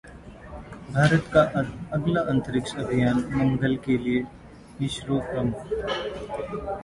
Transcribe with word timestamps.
भारत 0.93 1.27
का 1.33 1.41
अगला 1.97 2.21
अंतरिक्ष 2.31 2.73
अभियान 2.85 3.17
मंगल 3.33 3.75
के 3.85 3.97
लिए: 4.05 4.23
इसरो 4.85 5.19
प्रमुख 5.29 5.67